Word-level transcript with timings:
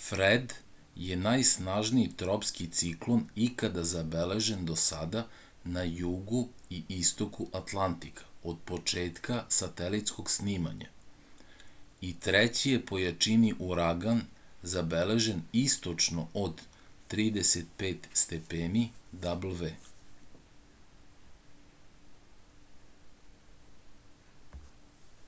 фред 0.00 0.52
је 1.04 1.14
најснажнији 1.20 2.10
тропски 2.22 2.66
циклон 2.80 3.22
икада 3.46 3.82
забележен 3.92 4.60
до 4.68 4.76
сада 4.82 5.22
на 5.76 5.82
југу 5.94 6.42
и 6.76 6.76
истоку 6.96 7.46
атлантика 7.60 8.28
од 8.52 8.60
почетка 8.70 9.38
сателитског 9.56 10.30
снимања 10.34 10.92
и 12.08 12.12
трећи 12.28 12.74
је 12.76 12.82
по 12.92 13.00
јачини 13.04 13.50
ураган 13.70 14.22
забележен 14.74 15.42
источно 15.64 16.26
од 16.44 16.62
35°w 17.14 18.88